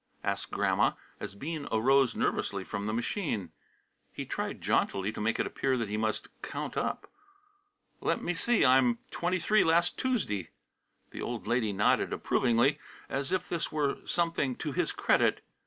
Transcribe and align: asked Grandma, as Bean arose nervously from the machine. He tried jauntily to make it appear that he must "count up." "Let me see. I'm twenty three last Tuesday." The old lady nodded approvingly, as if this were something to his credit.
asked 0.23 0.49
Grandma, 0.51 0.93
as 1.19 1.35
Bean 1.35 1.67
arose 1.71 2.15
nervously 2.15 2.63
from 2.63 2.87
the 2.87 2.91
machine. 2.91 3.51
He 4.11 4.25
tried 4.25 4.59
jauntily 4.59 5.11
to 5.11 5.21
make 5.21 5.39
it 5.39 5.45
appear 5.45 5.77
that 5.77 5.91
he 5.91 5.95
must 5.95 6.27
"count 6.41 6.75
up." 6.75 7.07
"Let 7.99 8.19
me 8.23 8.33
see. 8.33 8.65
I'm 8.65 8.97
twenty 9.11 9.37
three 9.37 9.63
last 9.63 9.99
Tuesday." 9.99 10.49
The 11.11 11.21
old 11.21 11.45
lady 11.45 11.71
nodded 11.71 12.13
approvingly, 12.13 12.79
as 13.09 13.31
if 13.31 13.47
this 13.47 13.71
were 13.71 13.97
something 14.07 14.55
to 14.55 14.71
his 14.71 14.91
credit. 14.91 15.43